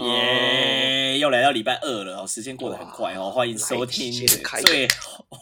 [0.00, 5.38] 耶，又来到礼拜二了哦，时间过得很快哦，欢迎收听最哦，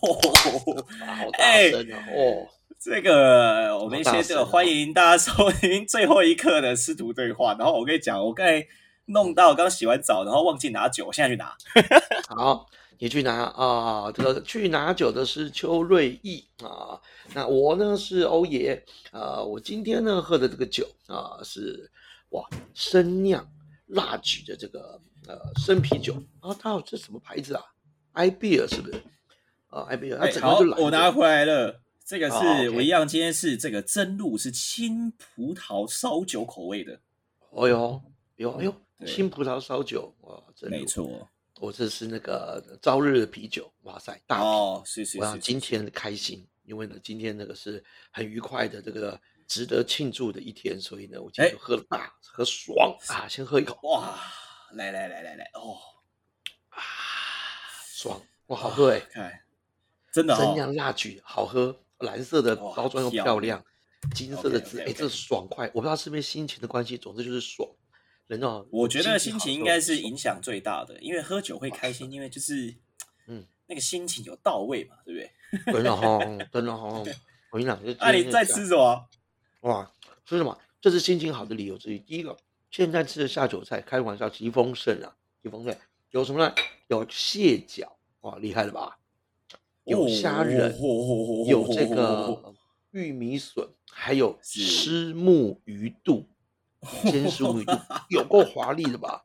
[1.06, 1.80] 好大声
[2.14, 2.48] 哦！
[2.78, 7.54] 这个我们先这个哦欢迎大家收听最后一刻的师徒对话。
[7.58, 8.66] 然后我跟你讲，我刚才
[9.06, 11.56] 弄到刚洗完澡，然后忘记拿酒，我现在去拿。
[12.28, 12.66] 好，
[12.98, 14.12] 你去拿啊！
[14.12, 17.00] 这个去拿酒的是邱瑞义啊，
[17.32, 19.42] 那我呢是欧爷啊。
[19.42, 21.90] 我今天呢喝的这个酒啊是
[22.30, 23.48] 哇生酿
[23.86, 27.62] 辣举的这个呃生啤酒啊，它这什么牌子啊
[28.12, 29.02] ？i beer 是不是？
[29.68, 31.80] 啊，i beer，它哎，好整个就，蓝的我拿回来了。
[32.06, 37.00] 这个好是我一样，今天是这个真露是青葡萄烧酒口味的，
[37.50, 38.02] 哦哟，
[38.36, 38.74] 哟哎呦，
[39.06, 41.28] 青葡萄烧酒哇，真露没错。
[41.60, 44.44] 我这是那个朝日的啤酒，哇塞，大啤。
[44.44, 54.18] 哦，是是我想是，今天开心，因为呢，今天那个是很愉快的这个值得庆祝的一天，所以呢，我今天喝了大喝爽啊，先喝一口哇，
[54.72, 55.78] 来来来来来，哦，
[56.70, 56.80] 啊，
[57.92, 59.40] 爽哇，好喝哎、看，
[60.12, 63.64] 真的真哦，酿辣橘好喝，蓝色的哇包装又漂漂亮，
[64.14, 67.68] 金色的字，哎这爽快，我不知道是不是心情的关系，总之就是爽。
[68.26, 72.74] 人哦，我觉得心情应该是影响最大的，因为喝酒会开心，因为就是，
[73.26, 75.72] 嗯，那个心情有到位嘛，对不对？
[75.74, 76.18] 真的哈，
[76.50, 76.88] 真的哈，
[77.50, 79.06] 我跟你讲，就啊，你在吃什么？
[79.64, 79.90] 哇，
[80.26, 80.56] 吃什么？
[80.78, 81.98] 这是心情好的理由之一。
[81.98, 82.36] 第一个，
[82.70, 85.74] 现在吃的下酒菜，开玩笑，极丰盛啊，极丰盛。
[86.10, 86.54] 有什么呢？
[86.88, 88.98] 有蟹脚，哇，厉害了吧？
[89.84, 92.54] 有虾仁，哦有这个
[92.90, 96.28] 玉米笋，还有是虱目鱼肚，
[97.10, 97.72] 鲜虱目鱼肚，
[98.10, 99.24] 有够华丽的吧？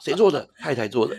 [0.00, 0.48] 谁做的？
[0.58, 1.16] 太太做的。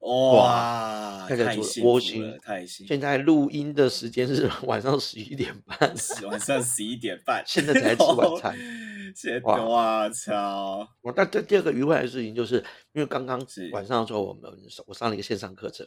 [0.00, 5.94] 哇，太太做的太幸福了，太幸福现在录音的时间是 晚上十一点半，
[6.28, 8.56] 晚上十一点半，现在才吃晚餐。
[9.12, 10.88] 现哇哇操！
[11.00, 14.48] 我但这第二个愉快的事情，就是因为刚刚是晚上的时候，我们
[14.86, 15.84] 我上了一个线上课程，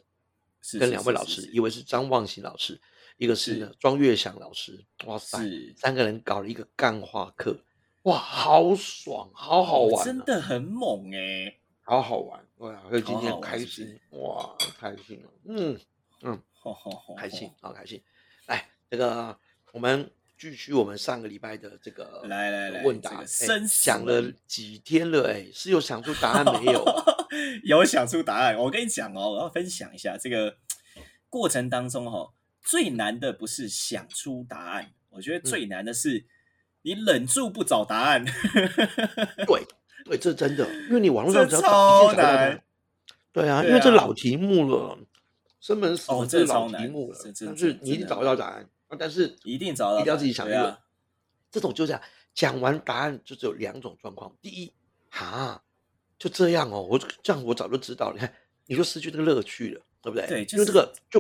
[0.78, 2.82] 跟两位老师，一位是张望行老师，
[3.16, 4.84] 一个是庄月祥老师。
[5.06, 5.40] 哇塞，
[5.78, 7.58] 三个人搞了一个干话课，
[8.04, 15.80] 哇，好爽，好好玩、啊，真的很猛哎，好好玩，哇，所以今天开心，哇，开心了，嗯
[16.22, 18.02] 嗯， 好好好开心，好开心。
[18.48, 19.38] 来，这个
[19.74, 26.86] 我们继续我们上个礼拜的这个来来来问答，想了问几天了，哎，是有想出答案没有？
[27.66, 28.58] 有想出答案。
[28.58, 30.58] 我跟你讲哦，我要分享一下这个
[31.30, 36.26] 过程当中哈、哦，最难的不是想出答案，我觉得最难的是
[36.84, 38.24] 你忍住不找答案。
[39.46, 39.66] 对
[40.06, 42.14] 对，这真的，因为你网络上只要找。
[43.32, 44.98] 对啊，因为这啊老题目了，
[45.60, 50.80] 生门死哦门这是老题目了这，这但是你一定找不到答案啊，但是一定找到一定要自己想问案对啊。
[51.50, 52.02] 这种就这样，
[52.36, 54.32] 讲完答案就只有两种状况。
[54.40, 54.72] 第一，
[55.10, 55.64] 哈，
[56.20, 58.32] 就这样哦，我这样我早就知道了，你看
[58.68, 60.28] 你就失去这个乐趣了，对不对？
[60.28, 61.20] 对就是因为这个就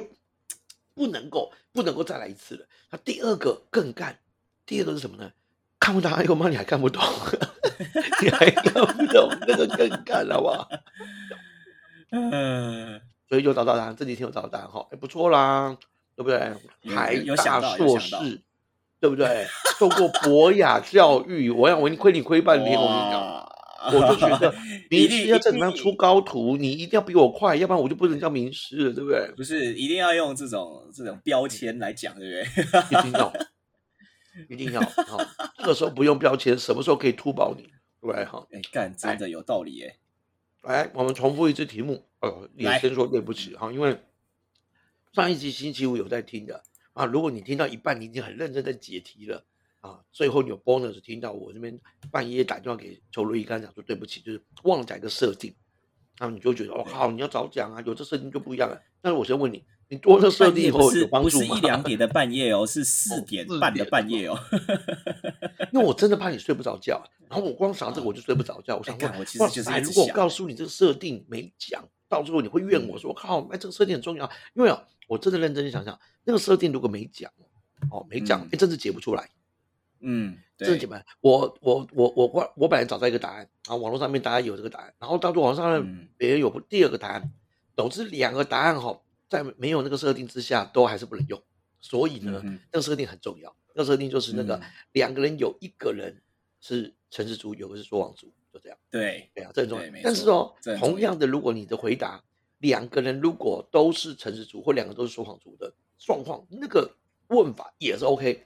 [0.94, 2.66] 不能够不能够再来一次了。
[2.92, 4.20] 那第二个更干，
[4.68, 5.32] 第二个是什么呢？
[5.80, 6.48] 看不答案以后吗？
[6.48, 7.02] 你还看不懂，
[8.22, 10.70] 你还搞不懂，那个更干，好不好？
[12.12, 15.76] 嗯，所以就找到答案，这几天有找到答案哈，哎，不错啦，
[16.16, 16.54] 对不对？
[17.26, 18.42] 有台大硕士，
[19.00, 19.46] 对不对？
[19.80, 23.44] 受过博雅教育，我想我亏你亏半天，我跟你讲。
[23.86, 24.48] 我就觉得
[24.90, 29.30] 一名定师要怎么样出高徒，你一定要比我快，要不然我就不能叫名师了，对不对？
[29.36, 32.98] 不是一定要用这种这种标签来讲，对不对？
[32.98, 33.34] 一定要，
[34.50, 35.18] 一定要哈、
[35.58, 38.26] 这个时候不用标签，什么时候可以突爆你，对不对？
[38.26, 39.96] 哈，哎，干真的有道理哎。
[40.62, 42.06] 来，我们重复一次题目。
[42.22, 44.00] 哦，也来先说对不起哈，因为
[45.12, 49.44] 上一集星期五有在听的啊，如果你听到一半，你已经很认真在解题了
[49.82, 51.78] 啊，最后你有 bonus 听到我这边
[52.10, 55.54] 半夜打电话给邱瑞一，跟他讲说对不起，就是忘了讲一个设定，
[56.18, 58.82] 然后你就觉得我、哦、靠，你要早讲啊，有这设定就不一样了。
[59.02, 61.62] 但是我先问你，你多了设定以后有帮助吗不是一？
[61.62, 64.38] 两点的半夜哦，是 四点半的半夜哦。
[65.72, 68.76] 因为我真的怕你睡不着觉， 然后我光想这个我就睡不着觉。
[68.76, 74.30] 我想说哎干我其，实如果我告诉你这个设定没讲，到最后你会怨我说，我靠，哎，这个设定很重要。
[74.54, 77.32] 因为哦，我真的认真地想想，那个设定如果没讲，
[77.92, 79.30] 哦，没讲嗯，哎，真的解不出来，
[80.02, 81.06] 嗯，对真的解不出来。
[81.22, 83.38] 我我我我我我本来找到一个答案，
[83.68, 87.32] 然后，网络上面大家有这个答案，然后到最后网上面别人有第二个答案，
[87.76, 89.00] 总之两个答案哈，
[89.34, 91.42] 在没有那个设定之下，都还是不能用。
[91.82, 93.54] 所以呢，嗯那个设定很重要。
[93.74, 96.22] 那个设定就是那个嗯两个人有一个人
[96.62, 98.78] 是城市族，有个是说谎族，就这样。
[98.90, 102.24] 对，对啊，这很重要但是哦同样的，如果你的回答
[102.60, 106.96] 两个人如果都是城市族，或两个都是说谎族的状况，那个
[107.28, 108.46] 问法也是 OK，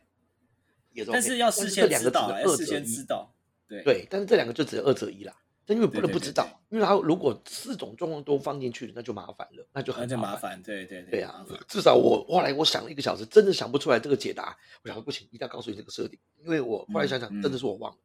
[0.94, 1.20] 也是 OK。
[1.20, 3.36] 但是要事这先知道事先知道。
[3.68, 5.36] 对，对，但是这两个就只有二择一啦。
[5.68, 14.58] 真因为不能不知道对对对对，因为他如果四种状况都放进去，那就麻烦了，那就那很麻烦，对对对啊，至少我后来我想了一个小时，真的想不出来这个解答。
[14.82, 17.98] 我想说不行，一定要告诉你这个设定，因为我后来想想，真的是我忘了。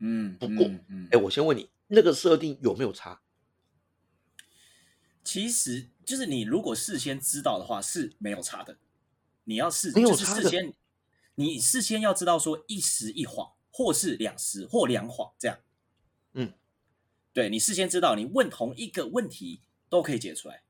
[0.00, 3.22] 嗯，不过嗯嗯哎、我先问你，那个设定有没有差？
[5.24, 8.76] 其实就是你如果事先知道的话是没有差的，
[9.44, 10.74] 你要事就是事先，
[11.36, 15.58] 你事先要知道说一时一晃，或是两时或两晃这样。
[16.38, 16.52] 嗯，
[17.36, 19.60] 对你事先知道，你问同一个问题
[19.90, 20.62] 都可以解出来，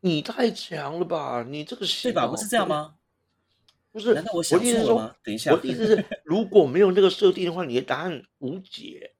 [0.00, 1.46] 你太强了吧？
[1.48, 2.24] 你这个对行吧？
[2.24, 2.66] 哦不是这样？
[2.66, 2.96] 吗？
[3.92, 5.14] 不是，难道我想错了吗？
[5.22, 9.12] 等一下我，的意思是，如果没有那个设定的话，你的答案无解。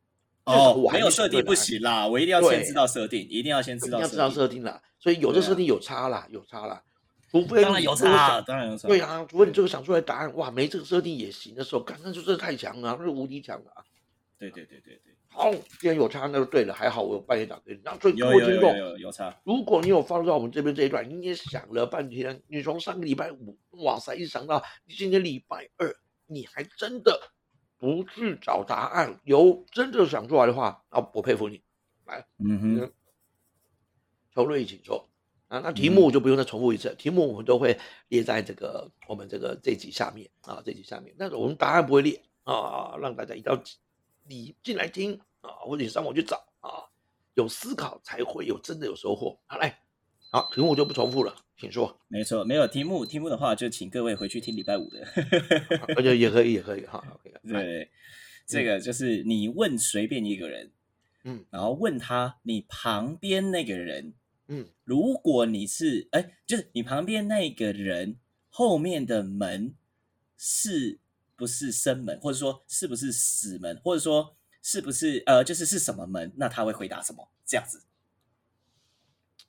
[0.43, 4.65] 哦没有设定不行啦，我一定要先知道设定，一定要先知道要知道设定。
[4.65, 4.83] 啦。
[4.99, 6.83] 所以有的设定有差啦，有差啦。
[7.31, 8.89] 除非当然有差，想当然有差。
[8.89, 13.85] 对啊，除非你这个想出来答案，哇，没这个设定也行的时候，干那就真的太强了，那是无敌强了啊。
[14.39, 15.51] 对对对对对，好，
[15.81, 17.81] 既然有差，那就对了，还好我有半夜打给你。
[17.83, 19.35] 那所以各有有有位听众有，有有差。
[19.45, 25.95] 如果你有放到我们这边这一段，你也想了半天，你从上个礼拜五，哇塞，一想到今天礼拜二，
[26.27, 27.19] 你还真的
[27.79, 31.63] 不去找答案，有真的想出来的话，啊，我佩服你。
[32.05, 32.93] 来嗯哼，
[34.33, 35.09] 邱瑞，请说。
[35.49, 37.79] 啊，那题目就不用再重复一次，题目我们都会
[38.09, 43.63] 列在这个我们这个这集下面啊，这集下面，但是我们答案不会列啊，让大家一定要
[44.29, 46.85] 你进来听啊，或者你上网去找啊，
[47.35, 49.39] 有思考才会有真的有收获。
[49.47, 49.81] 好，来，
[50.31, 55.07] 好，题目我就不重复了，请说，没错，没有题目，题目的话就请各位回去听礼拜五的。
[55.97, 57.91] 而且也可以，也可以哈，OK， 来对，
[58.47, 60.73] 这个就是你问随便一个人，
[61.25, 64.15] 嗯然后问他你旁边那个人，
[64.49, 68.19] 嗯，如果你是哎，就是你旁边那个人
[68.51, 69.75] 后面的门
[70.37, 70.99] 是
[71.37, 77.29] 不是生门，或者说是不是死门，或者说是不是呃，就是是什么门，那他会回答什么？
[77.45, 77.83] 这样子。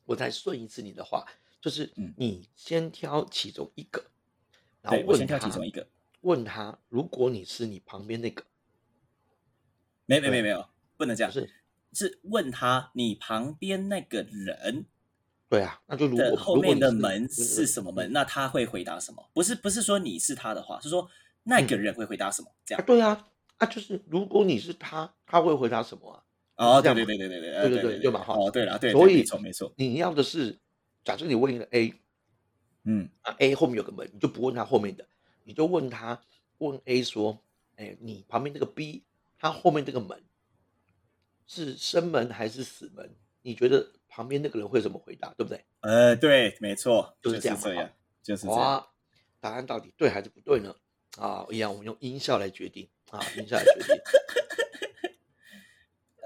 [0.06, 1.26] 我再顺一次你的话，
[1.60, 4.06] 就是嗯你先挑其中一个，
[4.82, 5.88] 然后对，我问先挑其他中一个。
[6.22, 8.44] 问他，如果你是你旁边那个，
[10.06, 10.68] 没没对没没有，
[10.98, 11.50] 不能这样，是
[11.94, 14.86] 是问他你旁边那个人
[15.50, 19.30] 对啊，那就如的果后面的门是什么门，嗯那他会回答什么？
[19.34, 21.10] 不是不是说你是他的话，是说
[21.48, 22.52] 那个人会回答什么？
[22.66, 22.86] 这啊，样。
[22.86, 23.28] 对啊，
[23.58, 26.24] 啊，就是如果你是他，他会回答什么啊？
[26.56, 30.60] 哦，这样对对对对对对对对对对对吧哈哦，对了，对，所以没错没错，你要的是，
[31.04, 31.94] 假设你问一个 A
[32.84, 35.08] 嗯啊，A 后面有个门，你就不问他后面的，
[35.44, 36.20] 你就问他
[36.58, 37.40] 问 A 说，
[37.76, 39.04] 哎，你旁边这个 B，
[39.38, 40.22] 他后面这个门
[41.46, 43.16] 是生门还是死门？
[43.44, 45.34] 你觉得旁边那个人会怎么回答？
[45.38, 45.64] 对不对？
[45.82, 47.90] 呃，对，没错，就是这样嘛这样，
[48.24, 48.58] 就是这样。
[48.60, 48.88] 哇，
[49.40, 50.76] 答案到底对还是不对呢？
[51.18, 54.02] 啊，一样，我们用音效来决定啊，音效来决定。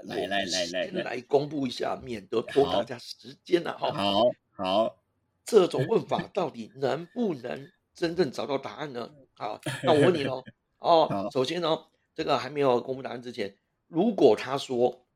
[0.04, 3.92] 来来来来先来，来公布一下，免得拖大好家时间了哈。
[3.92, 5.02] 好好，
[5.44, 9.10] 这种问法到底能不能真正找到答案呢？
[9.34, 10.42] 好，那我问你喽。
[10.78, 13.56] 哦， 首先呢，这个还没有公布答案之前，
[13.86, 15.06] 如果他说，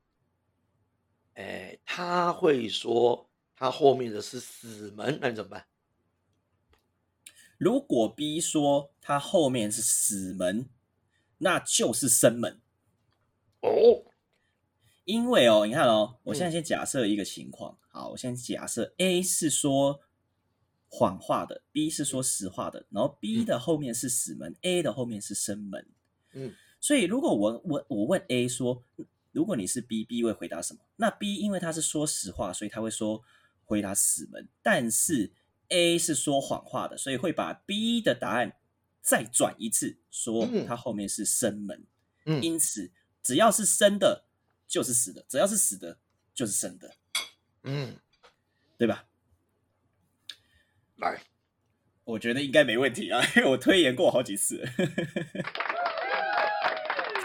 [1.35, 5.67] 哎，他会说他后面的是死门，那你怎么办？
[7.59, 10.69] 如果 B 说他后面是死门，
[11.39, 12.61] 那就是生门。
[13.63, 14.05] 哦，
[15.05, 20.01] 因为哦，你看哦，我现在嗯先假设一个情况，好，我先假设 A 是说
[20.89, 25.87] 谎话的，B 是说实话的，然后 B 嗯的后面是死门，A 的后面是生门。
[26.33, 28.83] 嗯，所以如果我我我问 A 说，
[29.33, 30.81] 如果你是 B，B 会回答什么？
[30.97, 33.23] 那 B 因为他是说实话，所以他会说
[33.65, 35.33] 回答死门，但是
[35.69, 38.57] A 是说谎话的，所以会把 B 的答案
[39.01, 41.85] 再转一次，说嗯他后面是生门。
[42.25, 42.91] 嗯因此
[43.23, 44.25] 只要是生的，
[44.67, 45.99] 就是死的；只要是死的，
[46.35, 46.95] 就是生的，
[47.63, 47.97] 嗯，
[48.77, 49.05] 对吧？
[50.97, 51.21] 来，
[52.05, 54.67] 我觉得应该没问题啊，因为我推演过好几次，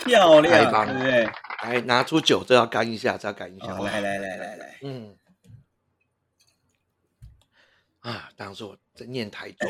[0.03, 1.29] 漂亮，对不对？
[1.63, 3.75] 来拿出酒，这要干一下，这要干一下。
[3.75, 5.15] 好，来来来来来，嗯，
[8.01, 9.69] 啊，当时我在念台中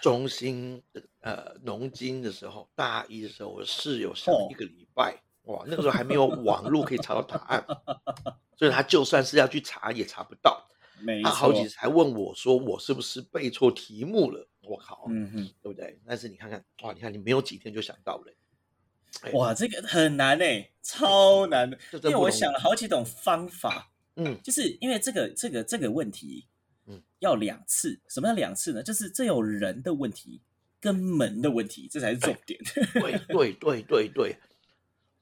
[0.00, 0.82] 中心
[1.20, 7.64] 呃农经的时候，大一的时候，我室友想一个礼拜，哇，那个时候还没有网络可以查到答案，
[8.56, 10.68] 所以他就算是要去查也查不到。
[11.24, 14.48] 他好几次还问我说我是不是背错题目了？
[14.62, 15.98] 我靠，嗯哼，对不对？
[16.06, 18.32] 但是你看看，哇，你看你没有几天就想到了，
[19.22, 26.51] 哎哇，这个很难 诶，超难的，因为我想了好几种方法，嗯就是因为这个这个这个问题，嗯，
[27.18, 28.00] 要两次。
[28.08, 28.82] 什么叫两次呢？
[28.82, 30.40] 就是这有人的问题
[30.80, 32.58] 跟门的问题，这才是重点。
[32.94, 34.36] 对对对对对，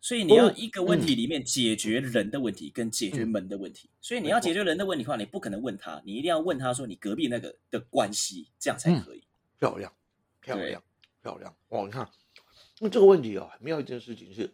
[0.00, 3.90] 所以你要哦一个问题里面解决人的问题跟解决嗯门的问题。
[4.00, 9.22] 所以你要解决人的问题的话，你不可能问他，你一定要问他说你隔壁那个的关系，这样才嗯可以。
[9.58, 9.92] 漂亮，
[10.40, 10.82] 漂亮，
[11.22, 11.54] 漂亮。
[11.68, 12.08] 哦，你看，
[12.78, 14.50] 那这个问题哦，很妙一件事情是，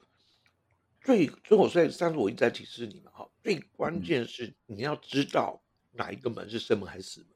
[1.01, 5.63] 最，所以我所以上次我一直在提示你们哈，最关嗯键是你要知道
[5.97, 7.29] 哪一个门是生门还是死门，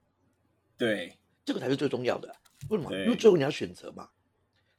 [0.76, 2.34] 对，这个才是最重要的。
[2.68, 2.92] 为什么？
[3.04, 4.08] 因为最后你要选择嘛。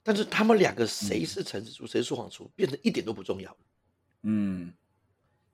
[0.03, 3.57] 但是他们两个谁嗯是诚实处，谁是说谎处，变得一点都不重要了。
[4.23, 4.73] 嗯，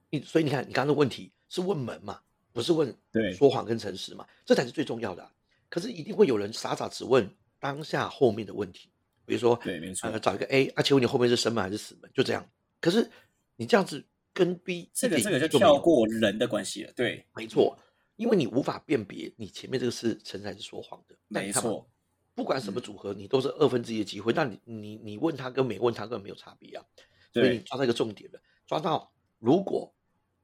[0.10, 2.22] 你所以你看，你刚刚的问题是问门嘛，
[2.54, 5.32] 不是问对说谎跟诚实嘛，这才是最重要的啊、
[5.70, 7.30] 可是一定会有人傻傻只问
[7.60, 8.90] 当下后面的问题，
[9.26, 10.18] 比如说，对，没错呃，。
[10.18, 12.10] 找一个 A 啊，请问你后面是生门还是死门？
[12.14, 12.50] 就这样。
[12.80, 13.10] 可是
[13.58, 14.02] 你这样子
[14.34, 16.94] 跟 B 这个这个就跳过人的关系了。
[16.94, 17.78] 对，没错，
[18.18, 21.16] 因为你无法辨别你前面这个是诚实还是说谎的。
[21.30, 21.90] 没错。
[22.36, 24.32] 不管什么嗯组合，你都是二分之一的机会。
[24.34, 26.86] 那你你你问他跟没问他根本没有差别啊。
[27.34, 29.92] 所以你，抓到一个重点了，抓到如果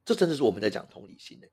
[0.06, 1.48] 这真的是我们在讲同理心的。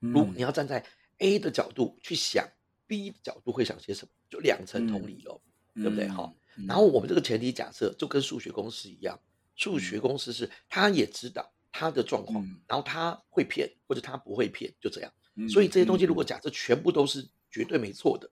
[0.00, 0.84] 如嗯你要站在
[1.18, 2.44] A 的角度去想
[2.88, 5.40] ，B 的角度会想些什么，就两层同理咯，
[5.74, 6.08] 对不对？
[6.08, 9.18] 哈、嗯然后我们这个前提假设就跟数学公式一样，
[9.54, 15.12] 数学公式是他也知道他的状况，嗯然后他会骗或者他不会骗，就这样。
[15.34, 16.26] 嗯所以这些东西如果嗯。
[16.26, 18.30] 假设全部都是绝对没错的，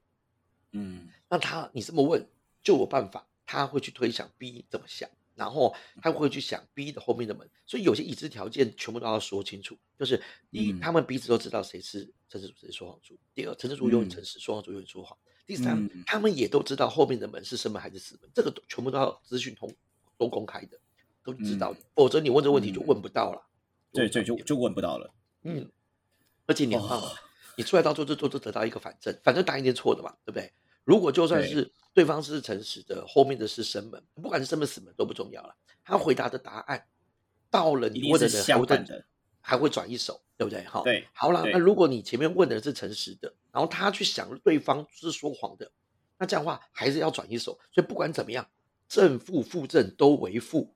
[0.73, 1.09] 嗯。
[1.29, 2.29] 那他你这么问
[2.63, 9.77] 就有办法，他会去推想 B 怎么想，然后他会去想 B 的后面的门，所以有些已知条件全部都要说清楚。
[9.99, 10.81] 就是第一，嗯。
[10.81, 14.11] 他们彼此都知道谁是诚实主，谁是说谎主；第二，诚实主永远嗯。
[14.11, 15.17] 诚实，说谎主永远说谎；
[15.47, 19.73] 第三嗯，他们也都知道后面的门是生门还是死门，这个都全部都要资讯通
[20.19, 20.79] 都公开的，
[21.25, 22.87] 都知道的，否则你问这问题就嗯。
[22.89, 23.47] 问不到了。
[23.93, 25.13] 对对，就就问不到了。
[25.43, 25.69] 嗯，
[26.51, 27.15] 而且你很棒哦啊，
[27.57, 30.53] 你出来到最后就就得到一个反正，反正答案一定错的嘛，对不对？
[30.83, 35.55] 如果就算是对方是诚实的，后面的是生门，不管是生门死门都不重要了，
[35.85, 36.85] 他回答的答案
[37.49, 39.05] 到了你问的人。
[39.43, 40.63] 还会转一手，对不对？
[40.65, 45.73] 哈，对好了，那如果你前面问的人是诚实的，然后他去想对方是说谎的，
[46.19, 47.59] 那这样的话还是要转一手。
[47.73, 48.47] 所以不管怎么样，
[48.87, 50.75] 正负负正都为负，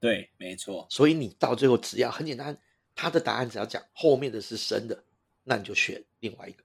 [0.00, 0.84] 对，没错。
[0.90, 2.58] 所以你到最后只要很简单，
[2.94, 5.02] 他的答案只要讲后面的是生的，
[5.44, 6.62] 那你就选另外一个。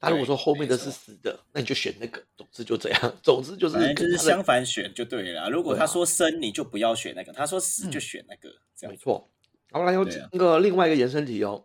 [0.00, 2.20] 他如果说后面的是死的，那你就选那个。
[2.36, 5.48] 总之就这样， 总之就是就是相反选就对了啊。
[5.48, 8.52] 如果他说生，你就不要选那个；他说死，就嗯选那个。
[8.74, 8.92] 这样。
[8.92, 9.30] 没错。
[9.70, 11.64] 好，来有那个另外一个延伸题哦，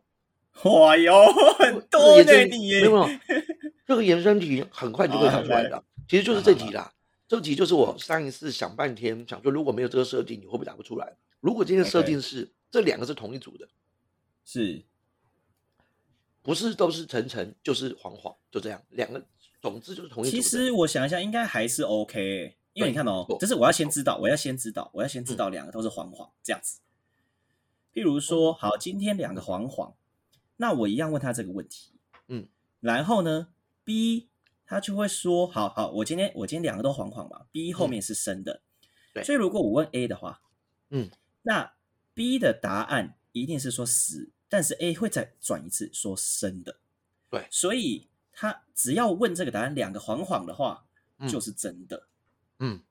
[0.64, 1.26] 哇哟，
[1.58, 3.20] 很这个多呢，你没有没有，
[3.88, 6.94] 这个延伸题很快就会好考出来来的，其实就是这题啦。
[7.28, 11.18] 这题就是我上一次想半天，想说如果没有这个设定，你会不会答不出来？
[11.42, 13.68] 如果今天设定是这两个是同一组的，
[14.48, 14.86] 是。
[16.42, 19.22] 不是都是橙橙就是黄黄，就这样，两个
[19.62, 20.42] 总之就是同一组其。
[20.42, 26.80] 实我想一下，应该还是 OK，欸因为你看哦就是我要先知道，我要先知道，我要先嗯知道两个都是黄黄这样子。
[27.94, 29.94] 譬如说，好，今天两个黄黄，
[30.56, 31.92] 那我一样问他这个问题，
[32.30, 32.48] 嗯，
[32.80, 33.50] 然后呢
[33.84, 34.30] ，B
[34.66, 39.24] 他就会说，好好，我今天我今天两个都黄黄嘛，B 后面是生的，嗯对。
[39.26, 40.42] 所以如果我问 A 的话，
[40.92, 41.10] 嗯，
[41.42, 41.74] 那
[42.14, 46.78] B 的答案一定是说死，但是 A 会再转一次说生的，
[47.30, 50.86] 对所以他只要问这个答案两个黄黄的话，
[51.18, 52.08] 嗯就是真的。
[52.60, 52.82] 嗯，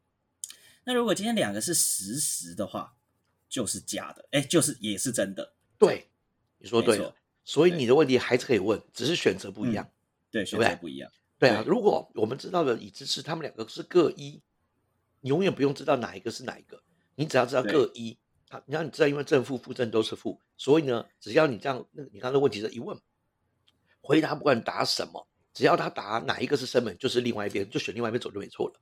[0.84, 2.96] 那如果今天两个是实时的话，
[3.48, 5.54] 就是假的，哎，就是也是真的。
[5.78, 6.08] 对，
[6.58, 7.14] 你说对了。
[7.44, 9.90] 所以你的问题还是可以问，只是选择不一嗯样。
[10.30, 11.10] 对，选择不一样。
[11.38, 14.42] 对啊，对如果我们知道的已知是他们两个是各一，
[15.20, 16.82] 你永远不用知道哪一个是哪一个，
[17.14, 18.18] 你只要知道各一。
[18.50, 22.96] 啊，你看你知道，因为正负负正都是负，所以呢，只要你这样，那你刚刚的问题是一问，
[24.00, 28.74] 回答不管答什么，只要他答哪一个是生门，就是另外一边，就选另外一边走就没错了。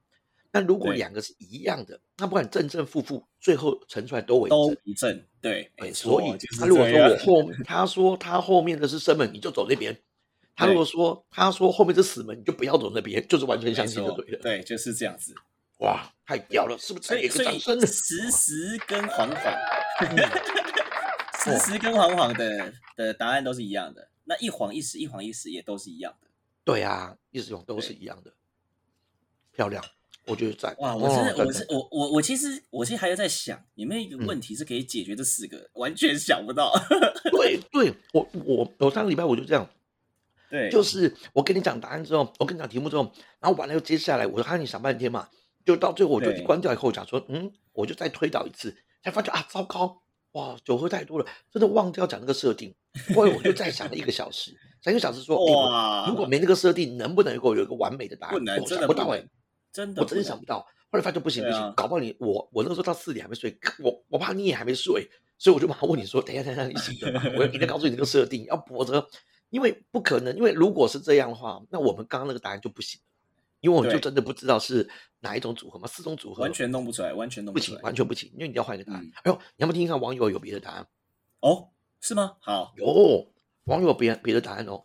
[0.52, 4.78] 那如果两个是一样的，那不管正正负负，最后乘出来都为都正。
[4.84, 9.92] 一正，对，所以他如果说我后，他说他后面的是生门，你就走那边；
[10.54, 14.38] 他如果说他说后面是死门，你就不要走那边，就是完全相信就对了。
[14.42, 15.34] 对，就是这样子。
[15.84, 17.08] 哇，太屌了，是不是？
[17.08, 17.86] 所以，所以再给个掌声。
[17.86, 20.38] 实时跟黄黄，哦
[21.44, 24.08] 实时跟黄黄的的答案都是一样的。
[24.24, 26.28] 那一黄一实，一黄一实也都是一样的。
[26.64, 28.32] 对啊，意思用都是一样的，
[29.52, 29.84] 漂亮，
[30.24, 30.74] 我觉得赞。
[30.78, 35.68] 哇，我真的，哦赞我是我我我其实我其实还有在想，有没有一个嗯问题是可以解决这四个？
[35.74, 36.72] 完全想不到。
[37.30, 39.68] 对对，我我我上个礼拜我就这样，
[40.48, 45.28] 对，就是我跟你讲答案之后，我跟你讲题目之后，然后完了又接下来我让你想半天嘛，
[45.64, 50.02] 就到最后我就一关掉以后讲说，嗯，我就再推导一次，才发觉啊，糟糕，
[50.32, 52.74] 哇，酒喝太多了，真的忘掉讲那个设定，
[53.14, 58.34] 后来我就再想了一个小时，想一个小时说，哇，如果没那个设定，能不能够有一个完美的答案？
[58.34, 59.24] 不能，我想不到哎、
[59.72, 60.66] 真的我真的想不到。
[60.90, 66.96] 后后来发现不行不行，搞不好你我我那个时候到四点还没睡，我我怕你也还没睡，所以我就马上问你说，等一下等一下你醒？
[67.36, 69.04] 我要一定告诉你这个设定，要否则
[69.50, 73.00] 因为不可能，因为如果是这样的话，那我们刚刚那个答案就不行，
[73.60, 74.88] 因为我们就真的不知道是
[75.24, 77.82] 哪一种组合吗，四种组合完全弄不出来，完全弄不行，出来。
[77.82, 79.02] 完全不行，因为你要换一个答案。
[79.02, 80.86] 嗯哎呦，你要不要听听看网友有别的答案？
[81.40, 82.36] 哦，是吗？
[82.40, 83.32] 好，有
[83.64, 84.84] 网友有别别的答案哦。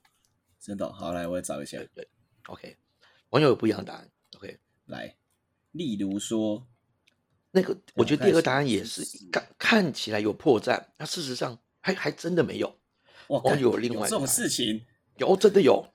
[0.59, 1.87] 真的哦好，来我也找一下对。
[1.93, 2.07] 对
[2.47, 2.77] ，OK，
[3.29, 4.09] 网友有不一样的答案。
[4.37, 5.15] OK，来，
[5.71, 6.65] 例如说，
[7.51, 12.79] 那个我觉得第二个答案也是是看看起来有破绽，那事实上还还真的没有，
[13.27, 14.85] 哇，网友有另外这种事情，
[15.17, 15.85] 有真的有。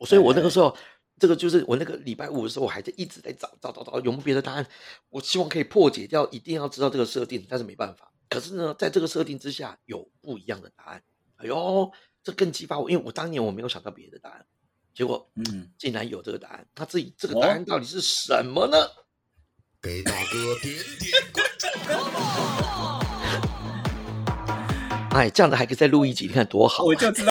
[0.00, 0.76] 所以我那个哎时候，
[1.18, 4.66] 这个就是我那个礼拜五的时候，我还在一直在找找找找有没有别的答案。
[5.10, 8.10] 我希望可以破解掉，一定要知道这个设定，但是没办法。
[8.28, 11.02] 可是呢，在这个设定之下，有不一样的答案。
[11.36, 11.90] 哎呦，
[12.22, 14.44] 这更激发我，因为我当年我没有想到别的答案，
[14.92, 16.66] 结果嗯，竟然有这个答案。
[16.74, 18.76] 他自己这个哦答案到底是什么呢？
[19.80, 21.68] 给大哥点点关注。
[25.14, 26.86] 哎，这样的还可以再录一集，你看多好啊。
[26.86, 27.22] 我就知道